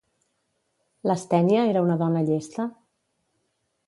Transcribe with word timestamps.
Lastènia 1.11 1.65
era 1.73 1.83
una 1.89 1.97
dona 2.05 2.23
llesta? 2.31 2.65